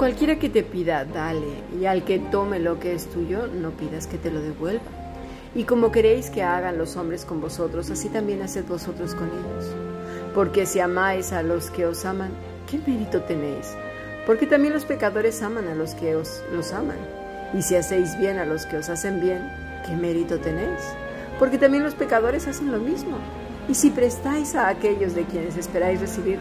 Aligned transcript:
Cualquiera 0.00 0.38
que 0.38 0.48
te 0.48 0.62
pida, 0.62 1.04
dale, 1.04 1.62
y 1.78 1.84
al 1.84 2.06
que 2.06 2.18
tome 2.18 2.58
lo 2.58 2.80
que 2.80 2.94
es 2.94 3.10
tuyo, 3.10 3.48
no 3.48 3.72
pidas 3.72 4.06
que 4.06 4.16
te 4.16 4.30
lo 4.30 4.40
devuelva. 4.40 4.80
Y 5.54 5.64
como 5.64 5.92
queréis 5.92 6.30
que 6.30 6.42
hagan 6.42 6.78
los 6.78 6.96
hombres 6.96 7.26
con 7.26 7.42
vosotros, 7.42 7.90
así 7.90 8.08
también 8.08 8.40
haced 8.40 8.64
vosotros 8.64 9.14
con 9.14 9.28
ellos. 9.28 9.76
Porque 10.34 10.64
si 10.64 10.80
amáis 10.80 11.32
a 11.32 11.42
los 11.42 11.70
que 11.70 11.84
os 11.84 12.06
aman, 12.06 12.30
¿qué 12.66 12.78
mérito 12.78 13.20
tenéis? 13.24 13.74
Porque 14.24 14.46
también 14.46 14.72
los 14.72 14.86
pecadores 14.86 15.42
aman 15.42 15.68
a 15.68 15.74
los 15.74 15.94
que 15.94 16.16
os 16.16 16.42
los 16.50 16.72
aman. 16.72 16.96
Y 17.52 17.60
si 17.60 17.76
hacéis 17.76 18.18
bien 18.18 18.38
a 18.38 18.46
los 18.46 18.64
que 18.64 18.78
os 18.78 18.88
hacen 18.88 19.20
bien, 19.20 19.52
¿qué 19.84 19.94
mérito 19.94 20.40
tenéis? 20.40 20.80
Porque 21.38 21.58
también 21.58 21.82
los 21.82 21.94
pecadores 21.94 22.48
hacen 22.48 22.72
lo 22.72 22.78
mismo. 22.78 23.18
Y 23.68 23.74
si 23.74 23.90
prestáis 23.90 24.54
a 24.54 24.68
aquellos 24.68 25.14
de 25.14 25.24
quienes 25.24 25.58
esperáis 25.58 26.00
recibir, 26.00 26.38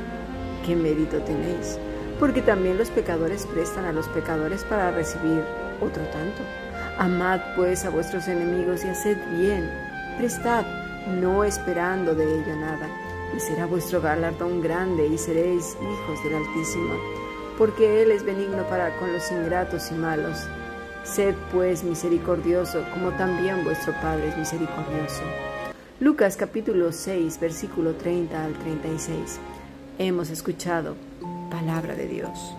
¿qué 0.65 0.77
mérito 0.77 1.17
tenéis? 1.23 1.77
Porque 2.19 2.41
también 2.41 2.77
los 2.77 2.89
pecadores 2.89 3.45
prestan 3.45 3.85
a 3.85 3.93
los 3.93 4.07
pecadores 4.09 4.63
para 4.65 4.91
recibir 4.91 5.41
otro 5.79 6.03
tanto. 6.11 6.41
Amad 6.97 7.39
pues 7.55 7.85
a 7.85 7.89
vuestros 7.89 8.27
enemigos 8.27 8.83
y 8.83 8.89
haced 8.89 9.17
bien. 9.37 9.69
Prestad, 10.17 10.65
no 11.07 11.45
esperando 11.45 12.13
de 12.13 12.25
ello 12.25 12.55
nada. 12.57 12.87
Y 13.35 13.39
será 13.39 13.65
vuestro 13.65 14.01
galardón 14.01 14.61
grande 14.61 15.07
y 15.07 15.17
seréis 15.17 15.77
hijos 15.81 16.23
del 16.23 16.35
Altísimo, 16.35 16.95
porque 17.57 18.01
Él 18.01 18.11
es 18.11 18.23
benigno 18.23 18.63
para 18.63 18.97
con 18.97 19.13
los 19.13 19.31
ingratos 19.31 19.91
y 19.91 19.93
malos. 19.93 20.47
Sed 21.03 21.35
pues 21.51 21.83
misericordioso, 21.83 22.83
como 22.93 23.11
también 23.11 23.63
vuestro 23.63 23.93
Padre 24.01 24.29
es 24.29 24.37
misericordioso. 24.37 25.23
Lucas 25.99 26.35
capítulo 26.35 26.91
6, 26.91 27.39
versículo 27.39 27.93
30 27.93 28.43
al 28.43 28.53
36. 28.53 29.39
Hemos 29.99 30.29
escuchado 30.29 30.95
palabra 31.49 31.95
de 31.95 32.07
Dios. 32.07 32.55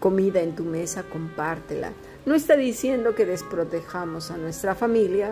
comida 0.00 0.40
en 0.40 0.56
tu 0.56 0.64
mesa, 0.64 1.02
compártela. 1.02 1.92
No 2.24 2.34
está 2.34 2.56
diciendo 2.56 3.14
que 3.14 3.26
desprotejamos 3.26 4.30
a 4.30 4.38
nuestra 4.38 4.74
familia 4.74 5.28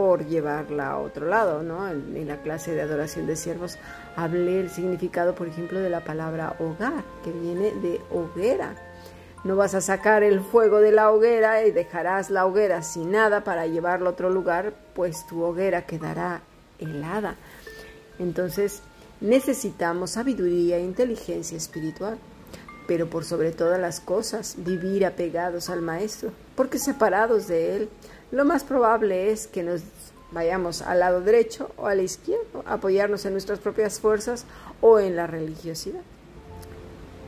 por 0.00 0.24
llevarla 0.24 0.92
a 0.92 0.98
otro 0.98 1.26
lado, 1.26 1.62
¿no? 1.62 1.86
En, 1.86 2.26
la 2.26 2.38
clase 2.38 2.72
de 2.72 2.80
adoración 2.80 3.26
de 3.26 3.36
siervos 3.36 3.76
hablé 4.16 4.58
el 4.58 4.70
significado, 4.70 5.34
por 5.34 5.46
ejemplo, 5.46 5.78
de 5.78 5.90
la 5.90 6.04
palabra 6.04 6.56
hogar, 6.58 7.04
que 7.22 7.30
viene 7.30 7.70
de 7.82 8.00
hoguera. 8.10 8.76
No 9.44 9.56
vas 9.56 9.74
a 9.74 9.82
sacar 9.82 10.22
el 10.22 10.40
fuego 10.40 10.80
de 10.80 10.90
la 10.90 11.10
hoguera 11.10 11.66
y 11.66 11.70
dejarás 11.70 12.30
la 12.30 12.46
hoguera 12.46 12.82
sin 12.82 13.10
nada 13.10 13.44
para 13.44 13.66
llevarlo 13.66 14.08
a 14.08 14.12
otro 14.12 14.30
lugar, 14.30 14.72
pues 14.94 15.26
tu 15.26 15.42
hoguera 15.42 15.84
quedará 15.84 16.40
helada. 16.78 17.36
Entonces, 18.18 18.80
necesitamos 19.20 20.12
sabiduría 20.12 20.78
e 20.78 20.82
inteligencia 20.82 21.58
espiritual 21.58 22.16
pero 22.86 23.08
por 23.08 23.24
sobre 23.24 23.52
todas 23.52 23.80
las 23.80 24.00
cosas 24.00 24.56
vivir 24.58 25.06
apegados 25.06 25.70
al 25.70 25.80
Maestro, 25.80 26.32
porque 26.56 26.80
separados 26.80 27.46
de 27.46 27.76
Él, 27.76 27.88
lo 28.30 28.44
más 28.44 28.64
probable 28.64 29.30
es 29.32 29.46
que 29.46 29.62
nos 29.62 29.82
vayamos 30.32 30.82
al 30.82 31.00
lado 31.00 31.20
derecho 31.20 31.70
o 31.76 31.86
al 31.86 32.00
izquierdo, 32.00 32.62
apoyarnos 32.66 33.24
en 33.24 33.32
nuestras 33.32 33.58
propias 33.58 33.98
fuerzas 33.98 34.44
o 34.80 35.00
en 35.00 35.16
la 35.16 35.26
religiosidad. 35.26 36.02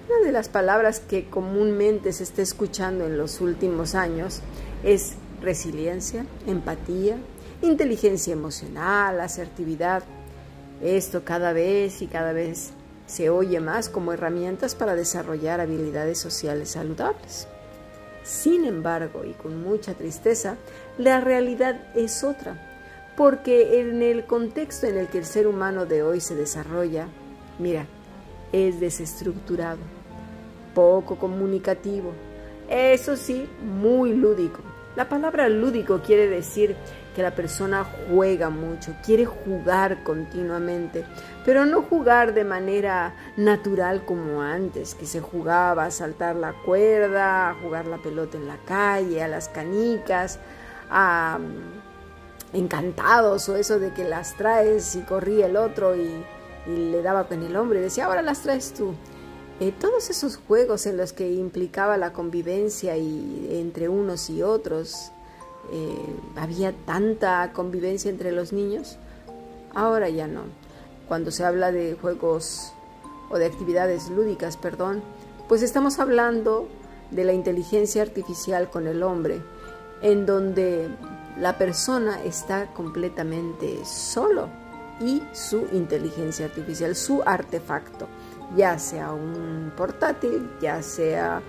Una 0.09 0.27
de 0.27 0.33
las 0.33 0.49
palabras 0.49 1.01
que 1.01 1.29
comúnmente 1.29 2.13
se 2.13 2.23
está 2.23 2.43
escuchando 2.43 3.07
en 3.07 3.17
los 3.17 3.41
últimos 3.41 3.95
años 3.95 4.41
es 4.85 5.15
resiliencia, 5.41 6.27
empatía, 6.47 7.17
inteligencia 7.63 8.33
emocional, 8.33 9.21
asertividad. 9.21 10.03
Esto 10.83 11.25
cada 11.25 11.53
vez 11.53 12.03
y 12.03 12.07
cada 12.07 12.33
vez 12.33 12.73
se 13.07 13.31
oye 13.31 13.61
más 13.61 13.89
como 13.89 14.13
herramientas 14.13 14.75
para 14.75 14.95
desarrollar 14.95 15.61
habilidades 15.61 16.19
sociales 16.19 16.71
saludables. 16.71 17.47
Sin 18.23 18.65
embargo, 18.65 19.25
y 19.25 19.33
con 19.33 19.63
mucha 19.63 19.95
tristeza, 19.95 20.57
la 20.99 21.21
realidad 21.21 21.81
es 21.95 22.23
otra, 22.23 22.57
porque 23.17 23.81
en 23.81 24.03
el 24.03 24.25
contexto 24.25 24.87
en 24.87 24.97
el 24.97 25.09
que 25.09 25.19
el 25.19 25.25
ser 25.25 25.47
humano 25.47 25.87
de 25.87 26.03
hoy 26.03 26.21
se 26.21 26.35
desarrolla, 26.35 27.09
mira, 27.59 27.87
es 28.53 28.81
desestructurado, 28.81 29.81
poco 30.75 31.17
comunicativo, 31.17 32.13
eso 32.69 33.17
sí, 33.17 33.49
muy 33.61 34.15
lúdico. 34.15 34.61
La 34.97 35.09
palabra 35.09 35.49
lúdico 35.49 36.01
quiere 36.01 36.29
decir 36.29 36.77
que 37.15 37.23
la 37.23 37.35
persona 37.35 37.85
juega 38.09 38.49
mucho, 38.51 38.95
quiere 39.05 39.27
jugar 39.27 40.03
continuamente, 40.03 41.05
pero 41.45 41.67
no 41.67 41.83
jugar 41.83 42.33
de 42.35 42.45
manera 42.45 43.15
natural 43.37 44.05
como 44.05 44.43
antes, 44.43 44.95
que 44.95 45.07
se 45.07 45.21
jugaba 45.21 45.85
a 45.85 45.91
saltar 45.91 46.37
la 46.37 46.53
cuerda, 46.53 47.51
a 47.51 47.55
jugar 47.55 47.87
la 47.87 47.99
pelota 47.99 48.39
en 48.39 48.49
la 48.49 48.57
calle, 48.65 49.23
a 49.23 49.29
las 49.29 49.49
canicas, 49.49 50.39
a 50.91 51.39
mm, 51.39 52.57
encantados 52.57 53.49
o 53.49 53.57
eso 53.57 53.79
de 53.79 53.93
que 53.93 54.05
las 54.05 54.37
traes 54.37 54.95
y 54.97 55.01
corría 55.03 55.47
el 55.47 55.57
otro 55.57 55.97
y, 55.97 56.25
le 56.65 57.03
daba 57.03 57.27
con 57.27 57.43
el 57.43 57.57
hombre 57.57 57.81
y 57.81 57.83
decía, 57.83 58.05
ahora 58.05 58.23
las 58.23 58.43
traes 58.43 58.73
tú. 58.73 58.95
Eh, 59.59 59.73
todos 59.81 60.11
esos 60.11 60.37
juegos 60.37 60.87
en 60.87 60.97
los 60.97 61.13
que 61.13 61.29
implicaba 61.29 61.97
la 61.97 62.13
convivencia 62.13 62.97
y, 62.97 63.49
entre 63.51 63.89
unos 63.89 64.31
y 64.31 64.45
otros, 64.45 65.11
eh, 65.71 66.17
había 66.37 66.73
tanta 66.73 67.53
convivencia 67.53 68.11
entre 68.11 68.33
los 68.33 68.53
niños, 68.53 68.99
ahora 69.75 70.09
ya 70.09 70.27
no. 70.27 70.43
Cuando 71.09 71.31
se 71.31 71.45
habla 71.45 71.73
de 71.73 71.97
juegos 72.01 72.73
o 73.31 73.39
de 73.39 73.47
actividades 73.47 74.11
lúdicas, 74.11 74.57
perdón, 74.57 75.03
pues 75.49 75.63
estamos 75.63 75.99
hablando 75.99 76.69
de 77.11 77.25
la 77.25 77.33
inteligencia 77.33 78.03
artificial 78.03 78.71
con 78.71 78.87
el 78.87 79.03
hombre, 79.03 79.43
en 80.01 80.27
donde 80.27 80.89
la 81.39 81.59
persona 81.59 82.23
está 82.23 82.73
completamente 82.75 83.85
solo 83.85 84.49
y 85.01 85.23
su 85.33 85.67
inteligencia 85.73 86.47
artificial, 86.47 86.95
su 86.95 87.23
artefacto, 87.25 88.09
ya 88.57 88.79
sea 88.79 89.13
un 89.13 89.73
portátil, 89.77 90.51
ya 90.61 90.83
sea 90.83 91.43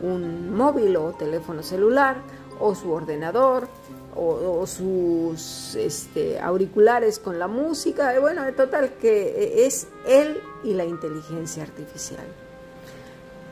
un 0.00 0.54
móvil 0.54 0.96
o 0.96 1.12
teléfono 1.12 1.62
celular, 1.62 2.16
o 2.60 2.74
su 2.74 2.92
ordenador 2.92 3.68
o, 4.14 4.66
sus 4.66 5.74
este, 5.76 6.38
auriculares 6.40 7.18
con 7.18 7.38
la 7.38 7.48
música. 7.48 8.18
Bueno, 8.20 8.44
en 8.44 8.54
total 8.54 8.92
que 9.00 9.66
es 9.66 9.88
él 10.06 10.40
y 10.62 10.74
la 10.74 10.84
inteligencia 10.84 11.62
artificial. 11.62 12.24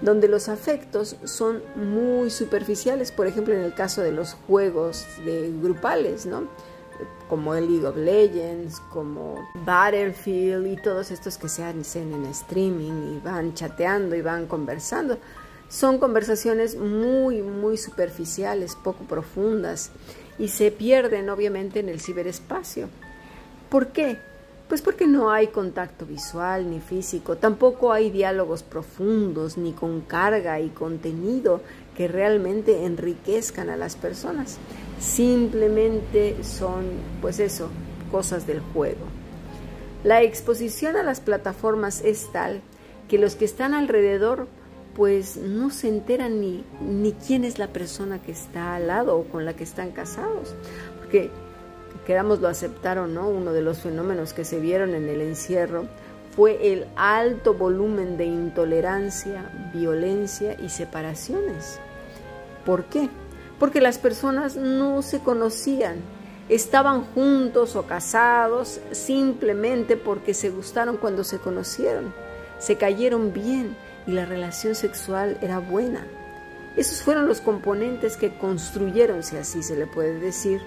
Donde 0.00 0.28
los 0.28 0.49
afectos 0.49 1.16
son 1.25 1.62
muy 1.75 2.31
superficiales, 2.31 3.10
por 3.10 3.26
ejemplo 3.26 3.55
en 3.55 3.60
el 3.60 3.75
caso 3.75 4.02
de 4.02 4.12
los 4.12 4.34
juegos 4.46 5.06
grupales, 5.60 6.26
¿no? 6.26 6.44
como 7.28 7.55
el 7.55 7.69
League 7.69 7.87
of 7.87 7.96
Legends, 7.96 8.81
como 8.90 9.37
Battlefield 9.64 10.66
y 10.66 10.76
todos 10.76 11.10
estos 11.10 11.37
que 11.37 11.49
se 11.49 11.62
hacen 11.62 12.12
en 12.12 12.26
streaming 12.26 13.16
y 13.16 13.20
van 13.20 13.55
chateando 13.55 14.16
y 14.16 14.22
van 14.22 14.46
conversando 14.46 15.19
Son 15.69 15.99
conversaciones 15.99 16.76
muy, 16.76 17.43
muy 17.43 17.76
superficiales, 17.76 18.75
poco 18.75 19.05
profundas 19.05 19.91
y 20.38 20.49
se 20.49 20.70
pierden 20.70 21.29
obviamente 21.29 21.81
en 21.81 21.88
el 21.88 22.00
ciberespacio. 22.00 22.88
¿Por 23.69 23.88
qué? 23.88 24.19
Pues 24.69 24.82
porque 24.82 25.06
no 25.06 25.31
hay 25.31 25.49
contacto 25.49 26.05
visual 26.05 26.70
ni 26.70 26.81
físico, 26.81 27.37
tampoco 27.37 27.93
hay 27.93 28.11
diálogos 28.11 28.62
profundos 28.62 29.56
ni 29.56 29.73
con 29.73 30.03
carga 30.03 30.61
y 30.61 30.69
contenido 30.69 31.62
que 31.97 32.06
realmente 32.06 32.85
enriquezcan 32.85 33.70
a 33.70 33.76
las 33.76 33.97
personas. 33.97 34.59
Simplemente 35.00 36.37
son, 36.44 36.85
pues 37.20 37.41
eso, 37.41 37.69
cosas 38.11 38.47
del 38.47 38.61
juego. 38.61 39.06
La 40.05 40.23
exposición 40.23 40.97
a 40.97 41.03
las 41.03 41.20
plataformas 41.20 42.03
es 42.05 42.31
tal 42.31 42.61
que 43.09 43.19
los 43.19 43.35
que 43.37 43.47
están 43.47 43.75
alrededor 43.75 44.49
pues 44.98 45.36
no 45.36 45.70
se 45.70 45.86
enteran 45.86 46.40
ni, 46.40 46.64
ni 46.80 47.12
quién 47.12 47.44
es 47.44 47.60
la 47.60 47.68
persona 47.68 48.20
que 48.20 48.32
está 48.32 48.74
al 48.74 48.88
lado 48.88 49.16
o 49.16 49.24
con 49.26 49.44
la 49.44 49.54
que 49.54 49.62
están 49.62 49.92
casados. 49.92 50.56
Porque, 50.98 51.30
queramos 52.04 52.40
lo 52.40 52.48
aceptar 52.48 52.98
o 52.98 53.06
no, 53.06 53.28
uno 53.28 53.52
de 53.52 53.62
los 53.62 53.78
fenómenos 53.78 54.32
que 54.32 54.44
se 54.44 54.58
vieron 54.58 54.96
en 54.96 55.08
el 55.08 55.20
encierro 55.20 55.84
fue 56.34 56.72
el 56.72 56.86
alto 56.96 57.54
volumen 57.54 58.16
de 58.16 58.24
intolerancia, 58.24 59.52
violencia 59.72 60.56
y 60.60 60.68
separaciones. 60.68 61.78
¿Por 62.66 62.82
qué? 62.86 63.08
Porque 63.60 63.80
las 63.80 63.98
personas 63.98 64.56
no 64.56 65.02
se 65.02 65.20
conocían, 65.20 65.98
estaban 66.48 67.04
juntos 67.04 67.76
o 67.76 67.84
casados 67.84 68.80
simplemente 68.90 69.96
porque 69.96 70.34
se 70.34 70.50
gustaron 70.50 70.96
cuando 70.96 71.22
se 71.22 71.38
conocieron, 71.38 72.12
se 72.58 72.76
cayeron 72.76 73.32
bien 73.32 73.76
y 74.08 74.12
la 74.12 74.25
relación 74.25 74.75
sexual 74.75 75.37
era 75.43 75.58
buena. 75.58 76.06
Esos 76.76 77.02
fueron 77.02 77.28
los 77.28 77.43
componentes 77.43 78.16
que 78.16 78.34
construyeron, 78.38 79.22
si 79.22 79.37
así 79.37 79.62
se 79.62 79.76
le 79.76 79.87
puede 79.87 80.19
decir, 80.19 80.62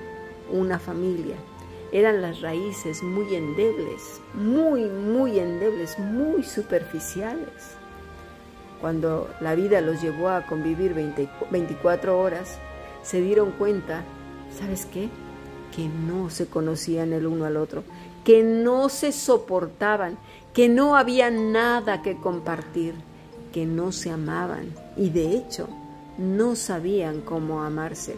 una 0.51 0.77
familia. 0.77 1.35
Eran 1.91 2.21
las 2.21 2.41
raíces 2.41 3.01
muy 3.01 3.33
endebles, 3.33 4.21
muy, 4.35 4.83
muy 4.85 5.39
endebles, 5.39 5.97
muy 5.97 6.43
superficiales. 6.43 7.75
Cuando 8.79 9.27
la 9.41 9.55
vida 9.55 9.81
los 9.81 10.03
llevó 10.03 10.29
a 10.29 10.45
convivir 10.45 10.93
24 10.93 12.19
horas, 12.19 12.59
se 13.01 13.21
dieron 13.21 13.51
cuenta, 13.53 14.03
¿sabes 14.55 14.85
qué? 14.85 15.09
Que 15.75 15.88
no 15.88 16.29
se 16.29 16.45
conocían 16.45 17.11
el 17.11 17.25
uno 17.25 17.45
al 17.45 17.57
otro, 17.57 17.83
que 18.23 18.43
no 18.43 18.89
se 18.89 19.11
soportaban, 19.11 20.19
que 20.53 20.69
no 20.69 20.95
había 20.95 21.31
nada 21.31 22.03
que 22.03 22.17
compartir 22.17 22.93
que 23.51 23.65
no 23.65 23.92
se 23.92 24.09
amaban 24.09 24.74
y 24.98 25.09
de 25.09 25.36
hecho 25.36 25.68
no 26.18 26.56
sabían 26.56 27.21
cómo 27.21 27.63
amarse. 27.63 28.15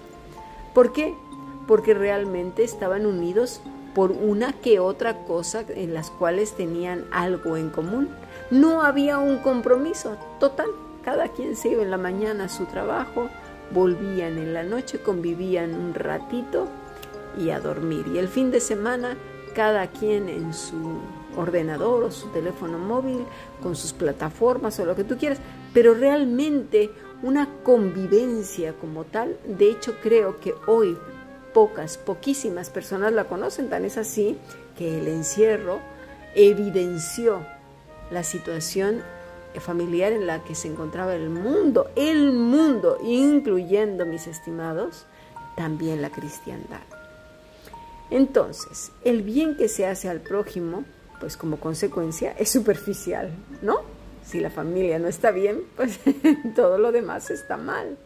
¿Por 0.73 0.93
qué? 0.93 1.13
Porque 1.67 1.93
realmente 1.93 2.63
estaban 2.63 3.05
unidos 3.05 3.61
por 3.93 4.11
una 4.11 4.53
que 4.53 4.79
otra 4.79 5.25
cosa 5.25 5.63
en 5.69 5.93
las 5.93 6.09
cuales 6.09 6.53
tenían 6.53 7.05
algo 7.11 7.57
en 7.57 7.69
común. 7.69 8.09
No 8.49 8.81
había 8.81 9.19
un 9.19 9.37
compromiso 9.37 10.17
total. 10.39 10.67
Cada 11.03 11.27
quien 11.29 11.55
se 11.55 11.69
iba 11.69 11.83
en 11.83 11.91
la 11.91 11.97
mañana 11.97 12.45
a 12.45 12.49
su 12.49 12.65
trabajo, 12.65 13.29
volvían 13.71 14.37
en 14.37 14.53
la 14.53 14.63
noche, 14.63 14.99
convivían 14.99 15.73
un 15.75 15.93
ratito 15.93 16.67
y 17.37 17.49
a 17.49 17.59
dormir. 17.59 18.05
Y 18.13 18.17
el 18.17 18.27
fin 18.27 18.51
de 18.51 18.59
semana, 18.59 19.17
cada 19.53 19.87
quien 19.87 20.29
en 20.29 20.53
su 20.53 20.97
ordenador 21.37 22.03
o 22.03 22.11
su 22.11 22.27
teléfono 22.29 22.77
móvil, 22.77 23.25
con 23.61 23.75
sus 23.75 23.93
plataformas 23.93 24.79
o 24.79 24.85
lo 24.85 24.95
que 24.95 25.03
tú 25.03 25.17
quieras, 25.17 25.39
pero 25.73 25.93
realmente 25.93 26.89
una 27.21 27.47
convivencia 27.63 28.73
como 28.73 29.05
tal, 29.05 29.37
de 29.45 29.69
hecho 29.69 29.95
creo 30.01 30.39
que 30.39 30.53
hoy 30.67 30.97
pocas, 31.53 31.97
poquísimas 31.97 32.69
personas 32.69 33.13
la 33.13 33.25
conocen, 33.25 33.69
tan 33.69 33.85
es 33.85 33.97
así 33.97 34.37
que 34.77 34.99
el 34.99 35.07
encierro 35.07 35.79
evidenció 36.35 37.45
la 38.11 38.23
situación 38.23 39.01
familiar 39.59 40.11
en 40.11 40.27
la 40.27 40.43
que 40.43 40.55
se 40.55 40.67
encontraba 40.67 41.15
el 41.15 41.29
mundo, 41.29 41.89
el 41.95 42.33
mundo, 42.33 42.97
incluyendo 43.03 44.05
mis 44.05 44.27
estimados, 44.27 45.05
también 45.55 46.01
la 46.01 46.09
cristiandad. 46.09 46.81
Entonces, 48.09 48.91
el 49.03 49.21
bien 49.21 49.55
que 49.55 49.67
se 49.67 49.85
hace 49.85 50.09
al 50.09 50.21
prójimo 50.21 50.83
pues 51.19 51.37
como 51.37 51.57
consecuencia 51.57 52.35
es 52.37 52.49
superficial, 52.49 53.31
¿no? 53.61 53.81
Si 54.25 54.39
la 54.39 54.49
familia 54.49 54.99
no 54.99 55.07
está 55.07 55.31
bien, 55.31 55.63
pues 55.75 55.99
todo 56.55 56.77
lo 56.77 56.91
demás 56.91 57.29
está 57.31 57.57
mal. 57.57 57.97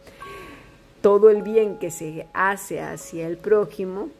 Todo 1.00 1.30
el 1.30 1.42
bien 1.42 1.78
que 1.78 1.90
se 1.90 2.26
hace 2.32 2.80
hacia 2.80 3.26
el 3.26 3.36
prójimo, 3.36 4.10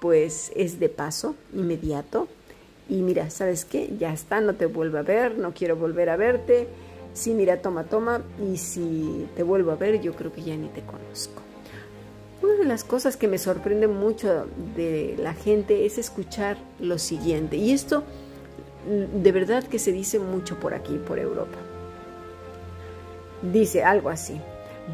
pues 0.00 0.52
es 0.54 0.78
de 0.78 0.88
paso, 0.88 1.34
inmediato. 1.52 2.28
Y 2.88 3.02
mira, 3.02 3.30
¿sabes 3.30 3.64
qué? 3.64 3.90
Ya 3.98 4.12
está, 4.12 4.40
no 4.40 4.54
te 4.54 4.66
vuelvo 4.66 4.98
a 4.98 5.02
ver, 5.02 5.38
no 5.38 5.52
quiero 5.52 5.76
volver 5.76 6.10
a 6.10 6.16
verte. 6.16 6.68
Sí, 7.14 7.34
mira, 7.34 7.60
toma, 7.60 7.84
toma. 7.84 8.22
Y 8.40 8.56
si 8.56 9.28
te 9.36 9.42
vuelvo 9.42 9.72
a 9.72 9.76
ver, 9.76 10.00
yo 10.00 10.14
creo 10.14 10.32
que 10.32 10.42
ya 10.42 10.56
ni 10.56 10.68
te 10.68 10.82
conozco. 10.82 11.42
Una 12.42 12.54
de 12.54 12.64
las 12.64 12.82
cosas 12.82 13.16
que 13.16 13.28
me 13.28 13.38
sorprende 13.38 13.86
mucho 13.86 14.46
de 14.74 15.14
la 15.18 15.32
gente 15.32 15.86
es 15.86 15.96
escuchar 15.98 16.56
lo 16.80 16.98
siguiente. 16.98 17.56
Y 17.56 17.70
esto 17.70 18.02
de 18.86 19.32
verdad 19.32 19.62
que 19.62 19.78
se 19.78 19.92
dice 19.92 20.18
mucho 20.18 20.58
por 20.58 20.74
aquí, 20.74 20.98
por 20.98 21.20
Europa. 21.20 21.58
Dice 23.42 23.84
algo 23.84 24.10
así, 24.10 24.40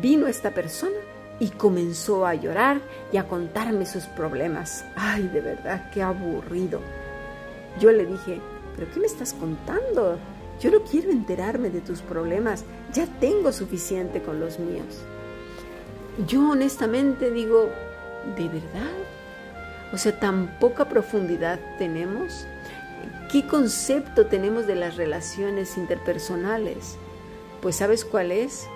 vino 0.03 0.27
esta 0.27 0.51
persona 0.53 0.97
y 1.41 1.49
comenzó 1.49 2.27
a 2.27 2.35
llorar 2.35 2.81
y 3.13 3.17
a 3.17 3.27
contarme 3.27 3.87
sus 3.87 4.05
problemas. 4.05 4.85
Ay, 4.95 5.29
de 5.29 5.41
verdad, 5.41 5.91
qué 5.93 6.03
aburrido. 6.03 6.81
Yo 7.81 7.93
le 7.93 8.05
dije, 8.05 8.41
¿pero 8.77 8.91
qué 8.93 9.01
me 9.01 9.07
estás 9.07 9.33
contando? 9.33 10.19
Yo 10.61 10.71
no 10.71 10.83
quiero 10.83 11.11
enterarme 11.11 11.71
de 11.71 11.81
tus 11.81 12.03
problemas, 12.03 12.65
ya 12.93 13.07
tengo 13.21 13.53
suficiente 13.53 14.21
con 14.21 14.41
los 14.41 14.59
míos. 14.59 15.03
Yo 16.27 16.51
honestamente 16.51 17.31
digo, 17.31 17.71
¿de 18.37 18.49
verdad? 18.49 18.93
O 19.93 19.99
sea, 19.99 20.19
tan 20.19 20.59
poca 20.59 20.89
profundidad 20.89 21.59
tenemos 21.79 22.47
¿Qué 23.31 23.47
concepto 23.47 24.25
tenemos 24.25 24.67
de 24.67 24.75
las 24.75 24.97
relaciones 24.97 25.77
interpersonales? 25.77 26.97
Pues 27.61 27.77
¿sabes 27.77 28.07
cuál 28.07 28.33
es? 28.33 28.67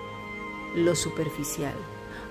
Lo 0.75 0.95
superficial. 0.95 1.73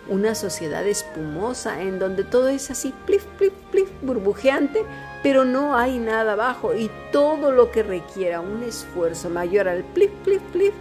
Una 0.09 0.37
sociedad 0.37 0.87
espumosa 0.87 1.83
en 1.83 1.99
donde 1.99 2.23
todo 2.23 2.49
es 2.49 2.71
así, 2.71 2.95
plif, 3.07 3.25
plif, 3.39 3.53
plif, 3.73 3.89
burbujeante, 4.03 4.85
pero 5.25 5.45
no 5.45 5.77
hay 5.77 5.99
nada 5.99 6.35
abajo 6.35 6.75
y 6.77 6.93
todo 7.11 7.51
lo 7.51 7.73
que 7.73 7.83
requiera 7.83 8.41
un 8.41 8.63
esfuerzo 8.63 9.29
mayor 9.29 9.67
al 9.67 9.83
plif, 9.83 10.13
plif, 10.25 10.43
plif, 10.53 10.75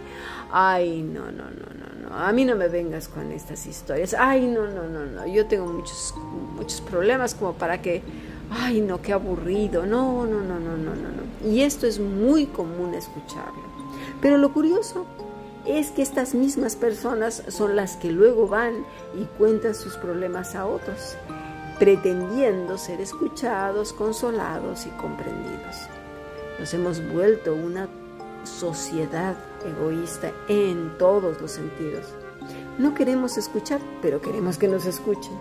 ay, 0.52 1.02
no, 1.02 1.32
no, 1.32 1.50
no, 1.50 1.71
no, 2.12 2.18
a 2.18 2.32
mí 2.32 2.44
no 2.44 2.56
me 2.56 2.68
vengas 2.68 3.08
con 3.08 3.32
estas 3.32 3.66
historias, 3.66 4.14
ay, 4.18 4.46
no, 4.46 4.66
no, 4.66 4.84
no, 4.84 5.06
no, 5.06 5.26
yo 5.26 5.46
tengo 5.46 5.66
muchos, 5.66 6.14
muchos 6.56 6.80
problemas 6.80 7.34
como 7.34 7.54
para 7.54 7.80
que 7.80 8.02
ay 8.50 8.80
no, 8.80 9.00
qué 9.00 9.12
aburrido, 9.12 9.86
no, 9.86 10.26
no, 10.26 10.40
no, 10.40 10.58
no, 10.58 10.76
no, 10.76 10.94
no, 10.94 11.08
no. 11.08 11.48
Y 11.48 11.62
esto 11.62 11.86
es 11.86 11.98
muy 11.98 12.46
común 12.46 12.94
escucharlo. 12.94 13.62
Pero 14.20 14.38
lo 14.38 14.52
curioso 14.52 15.06
es 15.64 15.90
que 15.90 16.02
estas 16.02 16.34
mismas 16.34 16.76
personas 16.76 17.42
son 17.48 17.76
las 17.76 17.96
que 17.96 18.10
luego 18.10 18.48
van 18.48 18.84
y 19.18 19.24
cuentan 19.38 19.74
sus 19.74 19.96
problemas 19.96 20.54
a 20.54 20.66
otros, 20.66 21.16
pretendiendo 21.78 22.78
ser 22.78 23.00
escuchados, 23.00 23.92
consolados 23.92 24.86
y 24.86 24.90
comprendidos. 24.90 25.76
Nos 26.58 26.74
hemos 26.74 27.12
vuelto 27.12 27.54
una 27.54 27.88
sociedad 28.44 29.36
egoísta 29.64 30.32
en 30.48 30.96
todos 30.98 31.40
los 31.40 31.52
sentidos. 31.52 32.06
No 32.78 32.94
queremos 32.94 33.36
escuchar, 33.36 33.80
pero 34.00 34.20
queremos 34.20 34.58
que 34.58 34.68
nos 34.68 34.86
escuchen. 34.86 35.34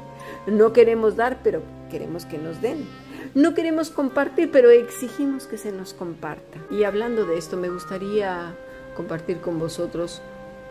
No 0.47 0.73
queremos 0.73 1.15
dar, 1.15 1.39
pero 1.43 1.61
queremos 1.89 2.25
que 2.25 2.37
nos 2.37 2.61
den. 2.61 2.87
No 3.33 3.53
queremos 3.53 3.89
compartir, 3.89 4.51
pero 4.51 4.69
exigimos 4.69 5.45
que 5.45 5.57
se 5.57 5.71
nos 5.71 5.93
comparta. 5.93 6.59
Y 6.69 6.83
hablando 6.83 7.25
de 7.25 7.37
esto, 7.37 7.57
me 7.57 7.69
gustaría 7.69 8.55
compartir 8.95 9.39
con 9.39 9.59
vosotros 9.59 10.21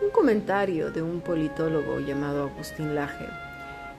un 0.03 0.11
comentario 0.11 0.91
de 0.91 1.01
un 1.01 1.21
politólogo 1.21 1.99
llamado 1.99 2.43
Agustín 2.43 2.95
Laje, 2.95 3.27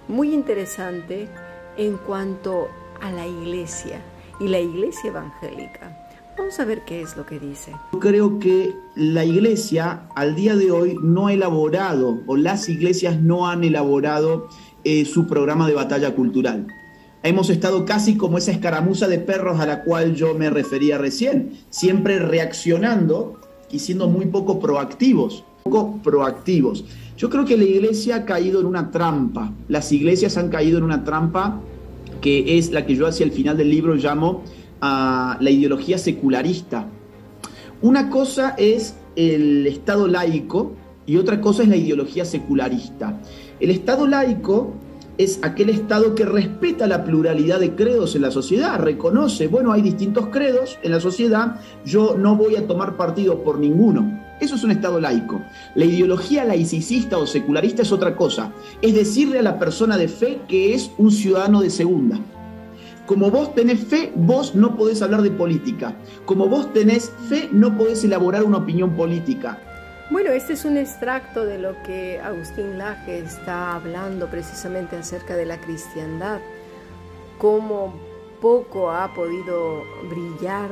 muy 0.08 0.32
interesante 0.32 1.28
en 1.76 1.96
cuanto 1.96 2.68
a 3.00 3.10
la 3.12 3.26
iglesia 3.26 4.00
y 4.40 4.48
la 4.48 4.58
iglesia 4.58 5.10
evangélica. 5.10 6.01
Vamos 6.36 6.58
a 6.60 6.64
ver 6.64 6.82
qué 6.86 7.02
es 7.02 7.16
lo 7.16 7.26
que 7.26 7.38
dice. 7.38 7.72
Yo 7.92 8.00
creo 8.00 8.38
que 8.38 8.74
la 8.94 9.24
iglesia 9.24 10.08
al 10.14 10.34
día 10.34 10.56
de 10.56 10.70
hoy 10.70 10.96
no 11.02 11.26
ha 11.26 11.32
elaborado, 11.32 12.20
o 12.26 12.36
las 12.36 12.68
iglesias 12.68 13.20
no 13.20 13.48
han 13.48 13.64
elaborado 13.64 14.48
eh, 14.84 15.04
su 15.04 15.26
programa 15.26 15.68
de 15.68 15.74
batalla 15.74 16.14
cultural. 16.14 16.66
Hemos 17.22 17.50
estado 17.50 17.84
casi 17.84 18.16
como 18.16 18.38
esa 18.38 18.50
escaramuza 18.50 19.06
de 19.08 19.18
perros 19.18 19.60
a 19.60 19.66
la 19.66 19.84
cual 19.84 20.14
yo 20.14 20.34
me 20.34 20.50
refería 20.50 20.98
recién, 20.98 21.52
siempre 21.70 22.18
reaccionando 22.18 23.38
y 23.70 23.78
siendo 23.78 24.08
muy 24.08 24.26
poco 24.26 24.58
proactivos. 24.58 25.44
poco 25.62 26.00
proactivos. 26.02 26.84
Yo 27.16 27.30
creo 27.30 27.44
que 27.44 27.56
la 27.56 27.64
iglesia 27.64 28.16
ha 28.16 28.24
caído 28.24 28.60
en 28.60 28.66
una 28.66 28.90
trampa. 28.90 29.52
Las 29.68 29.92
iglesias 29.92 30.36
han 30.36 30.48
caído 30.48 30.78
en 30.78 30.84
una 30.84 31.04
trampa 31.04 31.60
que 32.20 32.58
es 32.58 32.72
la 32.72 32.86
que 32.86 32.96
yo 32.96 33.06
hacia 33.06 33.24
el 33.24 33.32
final 33.32 33.56
del 33.56 33.68
libro 33.68 33.94
llamo 33.94 34.42
a 34.82 35.38
la 35.40 35.50
ideología 35.50 35.96
secularista. 35.96 36.86
Una 37.80 38.10
cosa 38.10 38.54
es 38.58 38.96
el 39.16 39.66
Estado 39.66 40.08
laico 40.08 40.72
y 41.06 41.16
otra 41.16 41.40
cosa 41.40 41.62
es 41.62 41.68
la 41.68 41.76
ideología 41.76 42.24
secularista. 42.24 43.18
El 43.60 43.70
Estado 43.70 44.06
laico 44.06 44.74
es 45.18 45.38
aquel 45.42 45.70
Estado 45.70 46.14
que 46.14 46.24
respeta 46.24 46.86
la 46.86 47.04
pluralidad 47.04 47.60
de 47.60 47.74
credos 47.74 48.16
en 48.16 48.22
la 48.22 48.30
sociedad, 48.30 48.80
reconoce, 48.80 49.46
bueno, 49.46 49.72
hay 49.72 49.82
distintos 49.82 50.26
credos 50.28 50.78
en 50.82 50.90
la 50.90 51.00
sociedad, 51.00 51.60
yo 51.84 52.16
no 52.18 52.34
voy 52.34 52.56
a 52.56 52.66
tomar 52.66 52.96
partido 52.96 53.42
por 53.42 53.58
ninguno. 53.58 54.20
Eso 54.40 54.56
es 54.56 54.64
un 54.64 54.72
Estado 54.72 54.98
laico. 55.00 55.40
La 55.76 55.84
ideología 55.84 56.44
laicista 56.44 57.18
o 57.18 57.26
secularista 57.28 57.82
es 57.82 57.92
otra 57.92 58.16
cosa, 58.16 58.52
es 58.80 58.94
decirle 58.94 59.38
a 59.38 59.42
la 59.42 59.60
persona 59.60 59.96
de 59.96 60.08
fe 60.08 60.40
que 60.48 60.74
es 60.74 60.90
un 60.98 61.12
ciudadano 61.12 61.60
de 61.60 61.70
segunda. 61.70 62.18
Como 63.06 63.30
vos 63.30 63.54
tenés 63.54 63.84
fe, 63.84 64.12
vos 64.14 64.54
no 64.54 64.76
podés 64.76 65.02
hablar 65.02 65.22
de 65.22 65.30
política. 65.30 65.94
Como 66.24 66.48
vos 66.48 66.72
tenés 66.72 67.10
fe, 67.28 67.48
no 67.52 67.76
podés 67.76 68.04
elaborar 68.04 68.44
una 68.44 68.58
opinión 68.58 68.94
política. 68.96 69.58
Bueno, 70.10 70.30
este 70.30 70.52
es 70.52 70.64
un 70.64 70.76
extracto 70.76 71.44
de 71.44 71.58
lo 71.58 71.82
que 71.82 72.20
Agustín 72.20 72.78
Laje 72.78 73.18
está 73.18 73.74
hablando 73.74 74.28
precisamente 74.28 74.96
acerca 74.96 75.36
de 75.36 75.46
la 75.46 75.58
cristiandad, 75.60 76.38
cómo 77.38 77.94
poco 78.40 78.90
ha 78.90 79.14
podido 79.14 79.82
brillar 80.10 80.70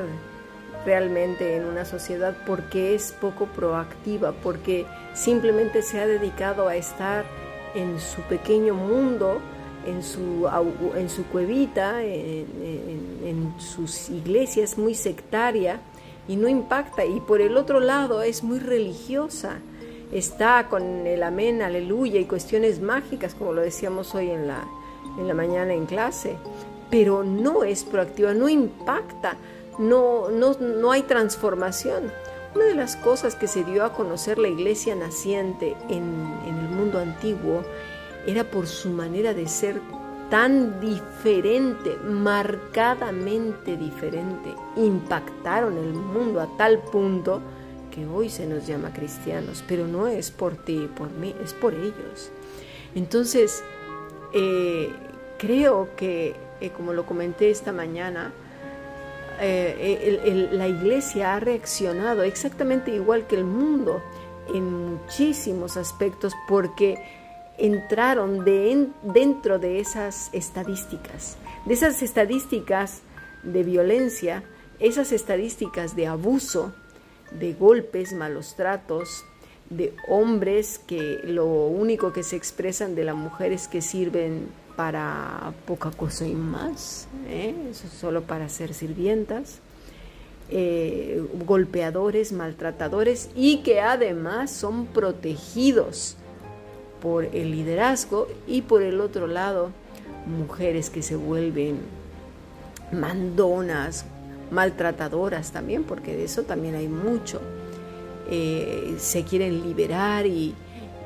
realmente 0.85 1.57
en 1.57 1.65
una 1.65 1.85
sociedad 1.85 2.37
porque 2.47 2.95
es 2.95 3.13
poco 3.13 3.47
proactiva, 3.47 4.33
porque 4.33 4.87
simplemente 5.15 5.83
se 5.83 6.01
ha 6.01 6.07
dedicado 6.07 6.69
a 6.69 6.77
estar 6.77 7.25
en 7.75 7.99
su 7.99 8.21
pequeño 8.23 8.75
mundo, 8.75 9.41
en 9.87 10.03
su, 10.03 10.49
en 10.97 11.09
su 11.09 11.25
cuevita, 11.27 12.03
en, 12.03 12.47
en 13.25 13.55
sus 13.59 14.11
iglesias 14.11 14.79
muy 14.79 14.95
sectaria 14.95 15.81
y 16.29 16.37
no 16.37 16.49
impacta. 16.49 17.05
Y 17.05 17.21
por 17.21 17.41
el 17.41 17.57
otro 17.57 17.81
lado 17.81 18.23
es 18.23 18.43
muy 18.43 18.59
religiosa. 18.59 19.59
Está 20.13 20.69
con 20.69 21.07
el 21.07 21.23
amén, 21.23 21.63
aleluya 21.63 22.19
y 22.19 22.25
cuestiones 22.25 22.81
mágicas, 22.81 23.35
como 23.35 23.53
lo 23.53 23.63
decíamos 23.63 24.15
hoy 24.15 24.31
en 24.31 24.49
la, 24.49 24.65
en 25.19 25.29
la 25.29 25.35
mañana 25.35 25.73
en 25.73 25.87
clase. 25.87 26.37
Pero 26.91 27.23
no 27.23 27.63
es 27.63 27.85
proactiva, 27.85 28.35
no 28.35 28.49
impacta, 28.49 29.37
no, 29.79 30.29
no, 30.31 30.55
no 30.59 30.91
hay 30.91 31.03
transformación. 31.03 32.13
Una 32.55 32.65
de 32.65 32.75
las 32.75 32.97
cosas 32.97 33.37
que 33.37 33.47
se 33.47 33.63
dio 33.63 33.85
a 33.85 33.93
conocer 33.93 34.39
la 34.39 34.49
iglesia 34.49 34.97
naciente 34.97 35.77
en, 35.89 36.03
en 36.45 36.59
el 36.59 36.69
mundo 36.69 36.99
antiguo 36.99 37.63
era 38.27 38.45
por 38.45 38.67
su 38.67 38.91
manera 38.91 39.35
de 39.35 39.49
ser 39.49 39.81
tan 40.31 40.81
diferente, 40.81 41.97
marcadamente 42.05 43.77
diferente, 43.77 44.55
impactaron 44.77 45.77
el 45.77 45.93
mundo 45.93 46.41
a 46.41 46.57
tal 46.57 46.79
punto 46.79 47.41
que 47.91 48.07
hoy 48.07 48.31
se 48.31 48.47
nos 48.47 48.67
llama 48.67 48.93
cristianos, 48.93 49.65
pero 49.67 49.89
no 49.89 50.07
es 50.07 50.31
por 50.31 50.57
ti, 50.57 50.89
por 50.97 51.11
mí, 51.11 51.35
es 51.43 51.53
por 51.53 51.75
ellos. 51.75 52.31
Entonces, 52.95 53.65
eh, 54.33 54.93
creo 55.37 55.89
que, 55.97 56.37
eh, 56.61 56.71
como 56.71 56.93
lo 56.93 57.05
comenté 57.05 57.51
esta 57.51 57.73
mañana, 57.73 58.33
eh, 59.41 60.49
la 60.53 60.69
iglesia 60.69 61.35
ha 61.35 61.41
reaccionado 61.41 62.23
exactamente 62.23 62.95
igual 62.95 63.27
que 63.27 63.37
el 63.37 63.45
mundo 63.45 64.03
en 64.55 64.91
muchísimos 64.91 65.77
aspectos 65.77 66.35
porque 66.47 67.20
entraron 67.59 68.45
de 68.45 68.89
dentro 69.03 69.59
de 69.59 69.81
esas 69.81 70.31
estadísticas, 70.33 71.37
de 71.67 71.75
esas 71.75 72.03
estadísticas 72.03 73.03
de 73.43 73.63
violencia, 73.63 74.43
esas 74.79 75.13
estadísticas 75.13 75.95
de 75.95 76.07
abuso, 76.07 76.73
de 77.39 77.53
golpes, 77.53 78.13
malos 78.13 78.57
tratos, 78.57 79.25
de 79.69 79.95
hombres 80.09 80.79
que 80.79 81.21
lo 81.25 81.47
único 81.47 82.13
que 82.13 82.23
se 82.23 82.37
expresan 82.37 82.95
de 82.95 83.05
la 83.05 83.15
mujer 83.15 83.53
es 83.53 83.69
que 83.69 83.81
sirven 83.81 84.49
para 84.77 85.53
poca 85.67 85.91
cosa 85.91 86.27
y 86.27 86.35
más, 86.35 87.07
¿eh? 87.29 87.55
solo 88.01 88.23
para 88.23 88.49
ser 88.49 88.75
sirvientas, 88.75 89.61
eh, 90.49 91.23
golpeadores, 91.47 92.33
maltratadores 92.33 93.31
y 93.37 93.59
que 93.59 93.81
además 93.81 94.51
son 94.51 94.87
protegidos 94.87 96.17
por 97.01 97.25
el 97.25 97.51
liderazgo 97.51 98.29
y 98.47 98.63
por 98.63 98.83
el 98.83 99.01
otro 99.01 99.27
lado 99.27 99.71
mujeres 100.27 100.91
que 100.91 101.03
se 101.03 101.17
vuelven 101.17 101.79
mandonas, 102.93 104.05
maltratadoras 104.51 105.53
también, 105.53 105.85
porque 105.85 106.17
de 106.17 106.25
eso 106.25 106.43
también 106.43 106.75
hay 106.75 106.89
mucho. 106.89 107.41
Eh, 108.29 108.97
se 108.99 109.25
quieren 109.25 109.63
liberar 109.63 110.27
y, 110.27 110.55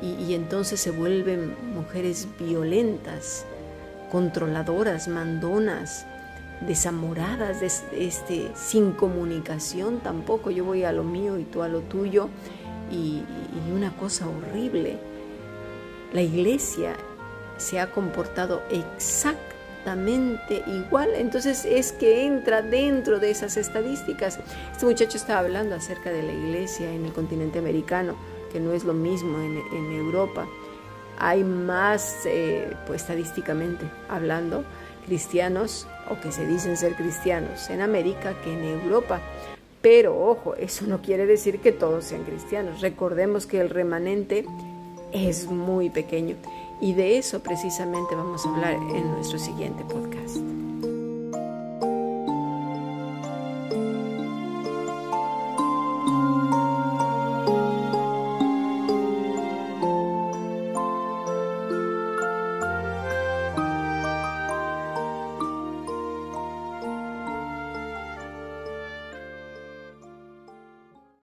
entonces 0.03 0.81
se 0.81 0.91
vuelven 0.91 1.55
mujeres 1.75 2.29
violentas, 2.39 3.47
controladoras, 4.13 5.09
mandonas, 5.09 6.05
desamoradas, 6.67 7.63
este, 7.63 8.51
sin 8.55 8.93
comunicación 8.93 10.01
tampoco. 10.01 10.51
Yo 10.51 10.65
voy 10.65 10.85
a 10.85 10.93
lo 10.93 11.05
mío 11.05 11.39
y 11.39 11.45
tú 11.45 11.63
a 11.63 11.69
lo 11.69 11.81
tuyo 11.81 12.29
y 12.93 13.23
una 13.75 13.97
cosa 13.97 14.27
horrible 14.29 14.99
la 16.14 16.23
iglesia 16.23 16.94
se 17.59 17.80
ha 17.80 17.90
comportado 17.90 18.62
exactamente 18.71 20.62
igual, 20.66 21.11
entonces 21.16 21.66
es 21.66 21.92
que 21.92 22.25
entra 22.25 22.62
dentro 22.62 23.18
de 23.18 23.30
esas 23.30 23.56
estadísticas. 23.56 24.38
Este 24.73 24.87
muchacho 24.87 25.18
estaba 25.18 25.40
hablando 25.40 25.75
acerca 25.75 26.11
de 26.11 26.23
la 26.23 26.33
iglesia 26.33 26.90
en 26.90 27.04
el 27.04 27.12
continente 27.12 27.59
americano, 27.59 28.14
que 28.52 28.61
no 28.61 28.73
es 28.73 28.85
lo 28.85 28.94
mismo 28.94 29.38
en, 29.38 29.92
Europa. 29.92 30.47
Hay 31.18 31.42
más, 31.44 32.21
eh, 32.26 32.73
pues 32.87 33.02
estadísticamente 33.02 33.85
hablando, 34.09 34.64
cristianos 35.06 35.87
o 36.09 36.21
que 36.21 36.33
se 36.33 36.47
dicen 36.47 36.76
ser 36.76 36.94
cristianos 36.94 37.68
en 37.71 37.80
América 37.80 38.35
que 38.42 38.52
en 38.52 38.64
Europa. 38.64 39.21
Pero 39.83 40.18
ojo, 40.18 40.54
eso 40.54 40.87
no 40.87 41.02
quiere 41.02 41.26
decir 41.26 41.59
que 41.59 41.73
todos 41.73 42.04
sean 42.04 42.23
cristianos. 42.23 42.80
Recordemos 42.80 43.47
que 43.47 43.61
el 43.61 43.68
remanente 43.68 44.47
es 45.14 45.47
muy 45.47 45.88
pequeño. 45.90 46.37
Y 46.80 46.92
de 46.92 47.16
eso 47.18 47.40
precisamente 47.40 48.14
vamos 48.14 48.44
a 48.44 48.50
hablar 48.50 48.75
en 48.75 49.11
nuestro 49.12 49.38
siguiente 49.38 49.85
podcast. 49.85 50.63